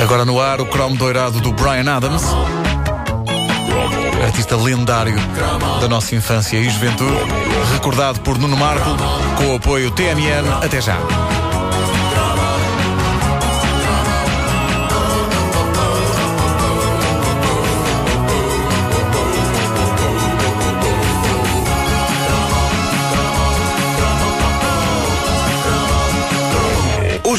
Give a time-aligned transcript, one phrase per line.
[0.00, 2.24] Agora no ar, o cromo doirado do Brian Adams.
[4.24, 5.16] Artista lendário
[5.80, 7.16] da nossa infância e juventude,
[7.72, 8.90] recordado por Nuno Marco,
[9.36, 10.64] com o apoio TMN.
[10.64, 10.96] Até já.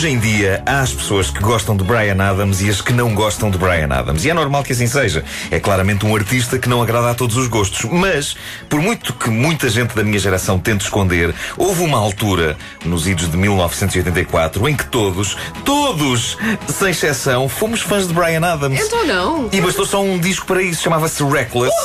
[0.01, 3.13] Hoje em dia há as pessoas que gostam de Brian Adams e as que não
[3.13, 4.25] gostam de Brian Adams.
[4.25, 5.23] E é normal que assim seja.
[5.51, 7.83] É claramente um artista que não agrada a todos os gostos.
[7.83, 8.35] Mas,
[8.67, 13.29] por muito que muita gente da minha geração tente esconder, houve uma altura, nos idos
[13.29, 16.35] de 1984, em que todos, todos,
[16.67, 18.83] sem exceção, fomos fãs de Brian Adams.
[18.83, 19.49] Então não.
[19.51, 21.75] E bastou só um disco para isso, chamava-se Reckless.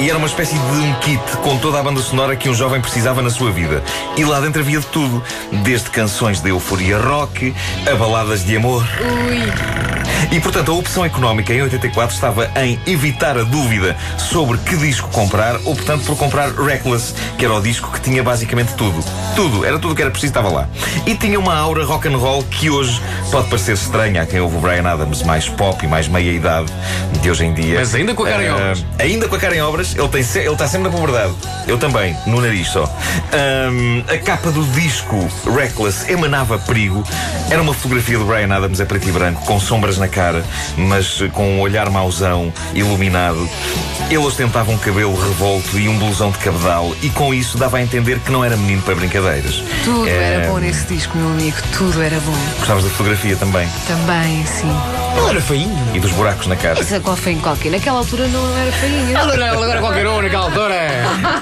[0.00, 2.80] E era uma espécie de um kit com toda a banda sonora que um jovem
[2.80, 3.82] precisava na sua vida.
[4.16, 5.22] E lá dentro havia de tudo,
[5.62, 7.54] desde canções de euforia rock
[7.90, 8.82] a baladas de amor.
[9.28, 9.99] Ui.
[10.30, 15.08] E portanto, a opção económica em 84 estava em evitar a dúvida sobre que disco
[15.10, 19.02] comprar, optando por comprar Reckless, que era o disco que tinha basicamente tudo.
[19.34, 20.68] Tudo, era tudo o que era preciso, estava lá.
[21.06, 24.56] E tinha uma aura rock and roll que hoje pode parecer estranha a quem ouve
[24.56, 26.72] o Brian Adams mais pop e mais meia idade
[27.22, 27.78] de hoje em dia.
[27.78, 28.84] Mas ainda com a cara em Ah, obras.
[28.98, 31.32] Ainda com a cara em obras, ele, tem se- ele está sempre na puberdade.
[31.66, 32.84] Eu também, no nariz só.
[33.32, 35.16] Ahm, a capa do disco
[35.54, 37.02] Reckless emanava perigo.
[37.50, 40.44] Era uma fotografia do Brian Adams a preto e branco, com sombras na cara,
[40.76, 43.48] mas com um olhar mauzão, iluminado.
[44.08, 47.82] Ele ostentava um cabelo revolto e um blusão de cabedal, e com isso dava a
[47.82, 49.62] entender que não era menino para brincadeiras.
[49.84, 51.56] Tudo Eh, era bom nesse disco, meu amigo.
[51.76, 52.34] Tudo era bom.
[52.58, 54.68] Gostavas da fotografia também, Também, sim.
[55.16, 55.78] Ele era feinho.
[55.94, 56.80] e dos buracos na cara.
[56.80, 57.70] Isso é qual foi em qualquer.
[57.70, 59.08] Naquela altura não era feinho.
[59.08, 60.74] Ele era, ele era qualquer um naquela altura.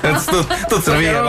[0.04, 1.22] Antes tudo, tudo servia.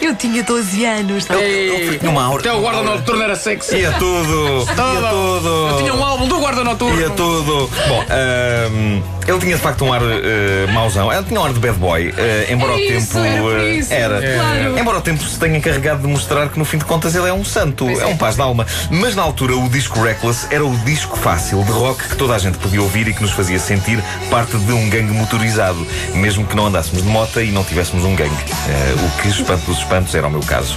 [0.00, 1.26] Eu tinha 12 anos.
[1.30, 2.40] Ei, Tinha uma aura.
[2.40, 3.76] Até o guarda noturno era sexy.
[3.78, 4.64] Ia tudo!
[4.68, 5.68] Ia tudo!
[5.70, 7.00] Eu tinha um álbum do guarda noturno.
[7.00, 7.70] Ia tudo!
[7.88, 11.12] Bom, ahm, ele tinha de facto um ar eh, mauzão.
[11.12, 13.24] Ele tinha um ar de bad boy, eh, embora o Isso, tempo.
[13.26, 14.20] era por eh, isso, era.
[14.20, 14.78] claro.
[14.78, 17.32] Embora o tempo se tenha encarregado de mostrar que no fim de contas ele é
[17.32, 18.06] um santo, Pois é é.
[18.06, 18.66] um paz de alma.
[18.90, 22.38] Mas na altura o disco Reckless era o disco fácil de rock que toda a
[22.38, 26.56] gente podia ouvir e que nos fazia sentir parte de um gangue motorizado, mesmo que
[26.56, 28.30] não andássemos de moto e não tivéssemos um gangue.
[28.68, 30.74] Eh, o que espanto dos espantos era o meu caso.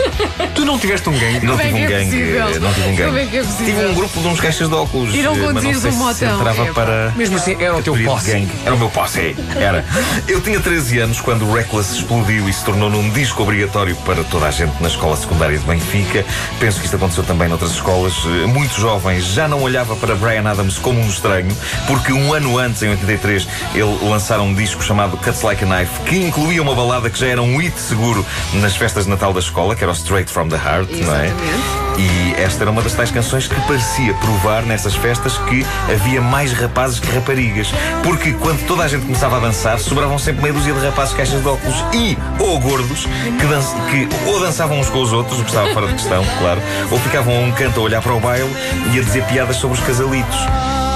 [0.56, 1.46] Tu não tiveste um gangue.
[1.46, 2.06] Não Como é tive um é gangue.
[2.12, 2.60] possível?
[2.62, 3.04] Não tive um gangue.
[3.06, 3.66] Como é que é possível?
[3.66, 5.16] Tive um grupo de uns caixas de óculos.
[5.16, 6.74] E não mas não sei um se entrava Epá.
[6.74, 7.14] para.
[7.16, 8.48] Mesmo assim, era o teu posse.
[8.66, 9.36] Era o meu posse.
[9.56, 9.86] Era.
[10.28, 14.24] Eu tinha 13 anos quando o Reckless explodiu e se tornou num disco obrigatório para
[14.24, 16.26] toda a gente na escola secundária de Benfica.
[16.60, 18.14] Penso que isto aconteceu também noutras escolas.
[18.48, 21.56] Muitos jovens já não olhava para Brian Adams como um estranho,
[21.88, 26.02] porque um ano antes, em 83, ele lançaram um disco chamado Cuts Like a Knife,
[26.06, 28.26] que incluía uma balada que já era um hit seguro
[28.56, 31.81] nas festas de Natal da escola, que era o Straight from the Heart, não é?
[31.98, 36.52] E esta era uma das tais canções que parecia provar nessas festas que havia mais
[36.54, 37.72] rapazes que raparigas.
[38.04, 41.42] Porque quando toda a gente começava a dançar, sobravam sempre meia dúzia de rapazes caixas
[41.42, 43.06] de óculos e ou gordos
[43.40, 46.24] que, dan que ou dançavam uns com os outros, o que estava fora de questão,
[46.40, 48.50] claro, ou ficavam a um canto a olhar para o baile
[48.94, 50.38] e a dizer piadas sobre os casalitos.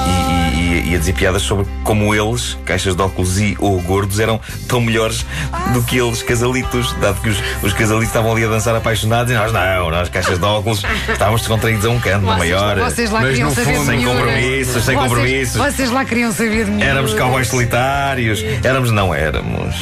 [0.08, 3.80] E, e- e- e a dizer piadas sobre como eles, caixas de óculos e ou
[3.82, 5.26] gordos, eram tão melhores
[5.74, 9.36] do que eles, casalitos, dado que os, os casalitos estavam ali a dançar apaixonados e
[9.36, 12.78] nós não, nós, caixas de óculos, estávamos descontraídos a um canto, na maior.
[12.80, 15.56] Vocês lá queriam saber fundo, sem compromissos, sem Vocês- compromissos.
[15.56, 16.82] Vocês lá queriam saber de mim.
[16.84, 19.76] Éramos cowboys solitários, éramos, não éramos.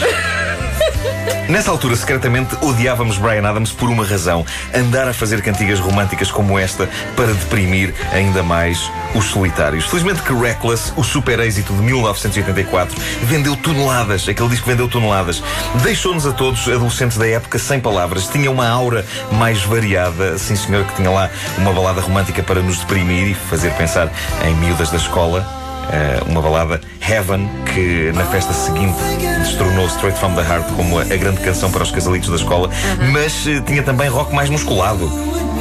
[1.49, 6.57] Nessa altura, secretamente, odiávamos Brian Adams por uma razão: andar a fazer cantigas românticas como
[6.57, 9.85] esta para deprimir ainda mais os solitários.
[9.85, 14.27] Felizmente que Reckless, o super êxito de 1984, vendeu toneladas.
[14.27, 15.43] Aquele disco vendeu toneladas.
[15.83, 18.27] Deixou-nos a todos, adolescentes da época, sem palavras.
[18.27, 20.37] Tinha uma aura mais variada.
[20.37, 24.09] Sim, senhor, que tinha lá uma balada romântica para nos deprimir e fazer pensar
[24.45, 25.62] em miúdas da escola.
[25.91, 28.97] Eh, uma balada Heaven, que na festa seguinte
[29.39, 32.69] destronou Straight from the Heart como a, grande canção para os casalitos da escola,
[33.11, 35.11] mas eh, tinha também rock mais musculado.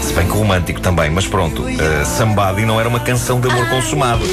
[0.00, 3.69] Se bem que romântico também, mas pronto, eh, Somebody não era uma canção de amor
[3.69, 4.25] consumado,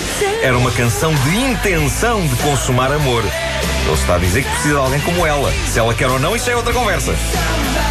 [0.42, 3.24] era uma canção de intenção de consumar amor.
[3.86, 5.52] Ele está a dizer que precisa de alguém como ela.
[5.68, 7.12] Se ela quer ou não, isso é outra conversa.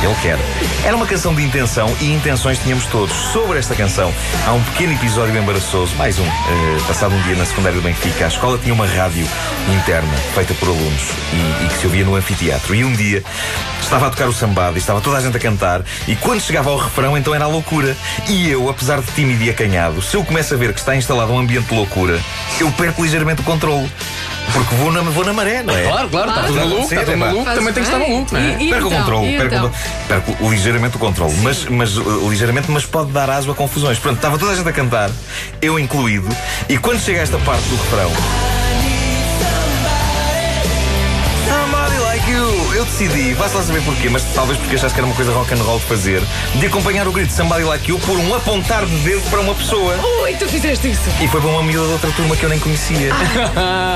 [0.02, 0.38] Ele quer.
[0.84, 3.14] Era uma canção de intenção e intenções tínhamos todos.
[3.32, 4.14] Sobre esta canção,
[4.46, 8.26] há um pequeno episódio embaraçoso, mais um, eh, passado um dia na secundária do Benfica.
[8.26, 9.26] A escola tinha uma rádio
[9.68, 11.02] interna, feita por alunos,
[11.32, 12.74] e, e que se ouvia no anfiteatro.
[12.74, 13.24] E um dia
[13.80, 16.70] estava a tocar o sambado e estava toda a gente a cantar, e quando chegava
[16.70, 17.96] ao refrão, então era a loucura.
[18.28, 21.32] E eu, apesar de tímido e acanhado, se eu começo a ver que está instalado
[21.32, 22.20] um ambiente de loucura,
[22.60, 23.90] eu perco ligeiramente o controle.
[24.52, 25.82] Porque vou na, vou na maré, não é?
[25.84, 28.44] Claro, claro, está tudo maluco, está tudo maluco, também tem que estar maluco, não é?
[28.44, 29.00] E- e Perco o então?
[29.00, 29.72] controle, perco, então?
[30.08, 33.98] perco ligeiramente o controle, mas, mas uh, ligeiramente, mas pode dar aso a confusões.
[33.98, 35.10] Pronto, estava toda a gente a cantar,
[35.60, 36.28] eu incluído,
[36.68, 38.57] e quando chega a esta parte do refrão.
[42.74, 45.52] Eu decidi, vai-se lá saber porquê, mas talvez porque achasse que era uma coisa rock
[45.54, 46.22] and roll de fazer,
[46.54, 49.94] de acompanhar o grito Somebody like you por um apontar de dedo para uma pessoa.
[50.22, 51.08] Ui, tu fizeste isso.
[51.22, 53.10] E foi para uma miúda de outra turma que eu nem conhecia.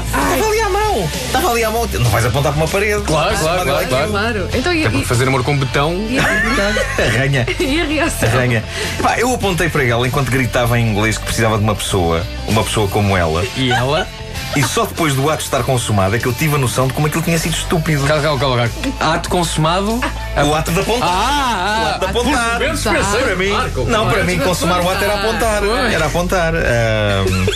[0.07, 1.09] Estava ali à mão.
[1.27, 1.89] Estava ali à mão.
[1.93, 3.03] Não vais apontar para uma parede.
[3.03, 4.11] Claro, claro, claro, claro.
[4.11, 4.49] Claro.
[4.55, 5.93] Então e, É porque e, fazer amor com betão.
[6.09, 7.03] e, a-.
[7.03, 7.47] Arranha.
[7.59, 8.29] e a reação?
[8.29, 8.65] Arranha.
[9.03, 12.63] Pá, eu apontei para ela enquanto gritava em inglês que precisava de uma pessoa, uma
[12.65, 14.07] pessoa como ela, E ela.
[14.54, 17.06] E só depois do ato estar consumado é que eu tive a noção de como
[17.06, 18.06] aquilo tinha sido estúpido.
[18.06, 19.14] Calma, calma, calma.
[19.14, 20.00] Ato consumado.
[20.46, 21.08] O ato de apontar.
[21.10, 22.12] Ah, de ah, apontar.
[22.12, 22.25] por
[22.60, 23.84] momentos pensei, Para mim, Marco.
[23.84, 25.62] não, para mim consumar o ato era apontar.
[25.93, 26.54] Era apontar.
[26.54, 27.46] Ahm.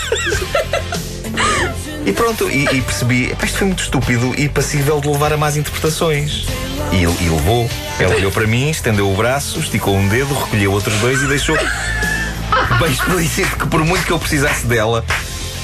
[2.06, 5.36] E pronto, e, e percebi, "Epá, isto foi muito estúpido e passível de levar a
[5.36, 6.46] más interpretações.
[6.92, 7.68] E, e levou.
[7.98, 11.56] Ela olhou para mim, estendeu o braço, esticou um dedo, recolheu outros dois e deixou
[12.78, 15.04] bem explícito que por muito que eu precisasse dela,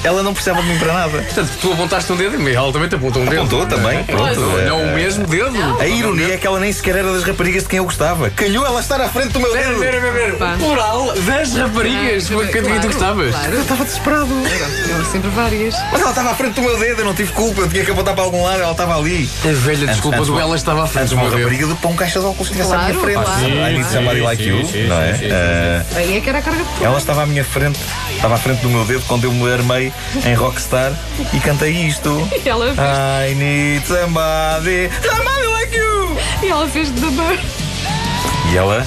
[0.05, 1.19] ela não precisava de mim para nada.
[1.23, 3.39] Portanto, tu apontaste um dedo e ela também te apontou um dedo.
[3.41, 4.41] Apontou também, pronto.
[4.41, 5.53] Não, É, o mesmo dedo.
[5.81, 8.31] A ironia é que ela nem sequer era das raparigas de quem eu gostava.
[8.31, 9.79] Calhou ela estar à frente do meu dedo.
[9.81, 10.57] pera, pera, pera.
[10.59, 12.31] Plural das raparigas.
[12.31, 13.31] Ah, Quem tu gostavas?
[13.35, 13.53] Claro.
[13.55, 14.29] Eu estava desesperado.
[14.33, 15.75] Eu sempre várias.
[15.91, 17.91] Mas ela estava à frente do meu dedo, eu não tive culpa, eu tinha que
[17.91, 19.29] apontar para algum lado, ela estava ali.
[19.45, 21.43] A velha desculpa Antes- do ela estava à frente Antes do uma meu dedo.
[21.45, 23.23] rapariga do pão caixa de óculos estivesse à minha frente.
[23.25, 23.43] claro.
[23.45, 24.57] I need somebody like you,
[24.89, 25.19] não é?
[25.33, 27.79] Ah, Aí é que era a carga de ela estava à minha frente,
[28.15, 29.92] estava à frente do meu dedo quando eu me armei
[30.25, 30.93] em Rockstar
[31.33, 32.11] e cantei isto.
[32.45, 36.17] E ela fez, I need somebody, somebody like you.
[36.43, 37.62] e ela fez The Bird.
[38.53, 38.87] E ela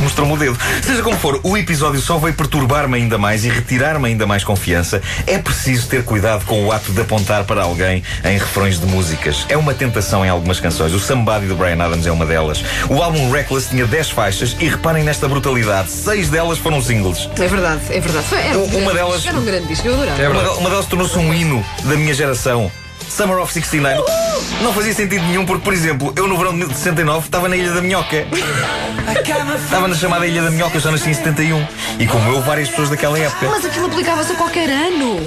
[0.00, 0.58] mostrou-me o dedo.
[0.82, 5.00] Seja como for, o episódio só veio perturbar-me ainda mais e retirar-me ainda mais confiança.
[5.28, 9.46] É preciso ter cuidado com o ato de apontar para alguém em refrões de músicas.
[9.48, 10.92] É uma tentação em algumas canções.
[10.92, 12.64] O Somebody do Brian Adams é uma delas.
[12.90, 17.28] O álbum Reckless tinha 10 faixas e reparem nesta brutalidade: 6 delas foram singles.
[17.38, 18.26] É verdade, é verdade.
[18.26, 20.20] Foi, era um Uma grande delas- Era um grande disco, eu adorava.
[20.20, 22.70] É Uma, uma delas tornou-se um hino da minha geração.
[23.08, 24.02] Summer of 69
[24.62, 27.72] não fazia sentido nenhum porque, por exemplo, eu no verão de 69 estava na Ilha
[27.72, 28.26] da Minhoca.
[29.64, 31.66] Estava na chamada Ilha da Minhoca, eu já nasci em 71.
[31.98, 33.46] E como eu, várias pessoas daquela época.
[33.50, 35.20] Mas aquilo aplicava-se a qualquer ano.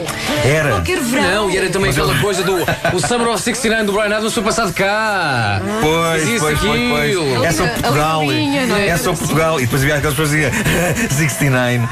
[0.43, 0.71] Era.
[0.71, 1.23] Qualquer verão.
[1.45, 2.55] Não, e era também aquela coisa do
[2.93, 5.61] o Summer of 69 do Brian Adams foi passado cá.
[5.81, 7.25] Pois, Isso, pois, pois, aquilo.
[7.35, 7.43] pois.
[7.43, 8.21] É só Portugal.
[8.31, 8.87] é?
[8.87, 9.59] É só Portugal.
[9.59, 11.87] E depois havia aquelas pessoas que diziam 69.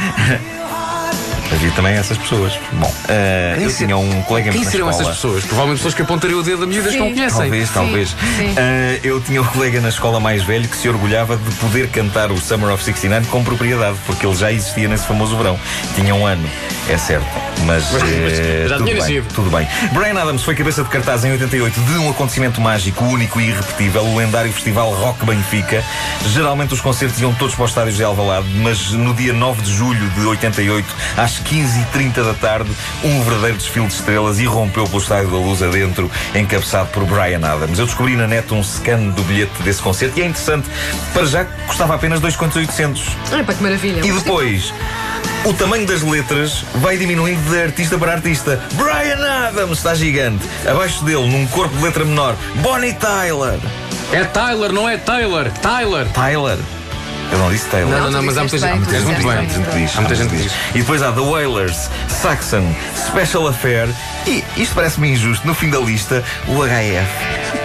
[1.51, 2.53] Havia também essas pessoas.
[2.73, 5.09] Bom, eh, eu tinha um colega Quem na serão escola.
[5.09, 5.43] essas pessoas?
[5.45, 7.13] Provavelmente pessoas que apontariam o dedo a miúdas que não Sim.
[7.13, 7.39] conhecem.
[7.39, 8.09] Talvez, talvez.
[8.09, 8.55] sim.
[8.57, 12.31] Ah, eu tinha um colega na escola mais velho que se orgulhava de poder cantar
[12.31, 15.59] o Summer of 69 com propriedade, porque ele já existia nesse famoso verão.
[15.95, 16.49] Tinha um ano,
[16.89, 17.25] é certo.
[17.65, 19.33] Mas, eh, já tudo tinha bem, nascido.
[19.33, 19.67] tudo bem.
[19.91, 24.03] Brian Adams foi cabeça de cartaz em 88 de um acontecimento mágico, único e irrepetível,
[24.03, 25.83] o lendário festival Rock Benfica.
[26.27, 29.73] Geralmente os concertos iam todos para os estádios de Alvalade, mas no dia 9 de
[29.73, 30.87] julho de 88,
[31.17, 32.69] às 15h30 da tarde,
[33.03, 37.79] um verdadeiro desfile de estrelas irrompeu pelo Estádio da Luz adentro, encabeçado por Brian Adams.
[37.79, 40.69] Eu descobri na net um scan do bilhete desse concerto e é interessante.
[41.13, 43.03] Para já, custava apenas 2,800.
[43.31, 44.05] Ai, pá, que maravilha.
[44.05, 44.73] E depois,
[45.45, 48.59] o tamanho das letras vai diminuindo de artista para artista.
[48.73, 50.43] Brian Adams está gigante.
[50.67, 53.59] Abaixo dele, num corpo de letra menor, Bonnie Tyler.
[54.11, 55.49] É Tyler, não é Taylor.
[55.61, 56.07] Tyler.
[56.09, 56.57] Tyler.
[57.31, 57.91] Eu não disse Taylor.
[57.91, 58.73] Não, não, não, mas há muita gente.
[58.73, 59.25] Muito bem.
[59.25, 59.37] bem.
[59.37, 59.91] Há muita gente que diz.
[59.95, 60.51] Há muita gente que diz.
[60.73, 62.75] E depois há The Wailers, Saxon,
[63.07, 63.89] Special Affair
[64.27, 67.64] e, isto parece-me injusto, no fim da lista, o HF.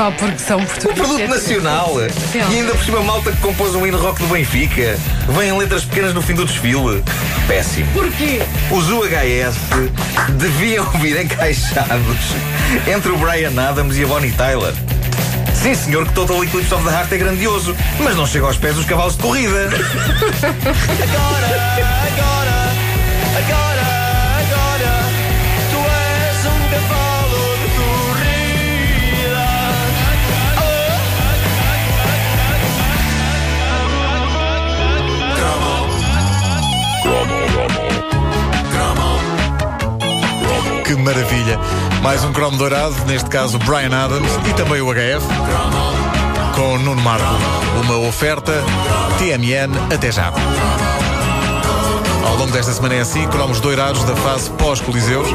[0.00, 1.02] Só porque são O portugueses.
[1.02, 1.92] produto nacional.
[2.34, 4.98] E ainda por cima malta que compôs um hino rock do Benfica.
[5.28, 7.04] Vêm letras pequenas no fim do desfile.
[7.46, 7.86] Péssimo.
[7.92, 8.40] Porquê?
[8.70, 9.58] Os UHF
[10.38, 12.16] deviam vir encaixados
[12.90, 14.72] entre o Brian Adams e a Bonnie Tyler.
[15.54, 18.76] Sim, senhor, que Total Eclipse of the Heart é grandioso, mas não chega aos pés
[18.76, 19.68] dos cavalos de corrida.
[41.00, 41.58] maravilha.
[42.02, 45.26] Mais um cromo dourado, neste caso Brian Adams e também o HF.
[46.54, 47.24] Com Nuno Marco.
[47.82, 48.52] Uma oferta
[49.18, 50.32] TMN até já.
[52.26, 55.28] Ao longo desta semana é assim, cromos doirados da fase pós-Coliseus.